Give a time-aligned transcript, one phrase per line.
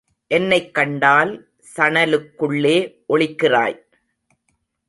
[0.31, 1.33] என்னைக் கண்டால்
[1.77, 2.77] சணலுக்குள்ளே
[3.09, 3.77] ஒளிக்கிறாய்?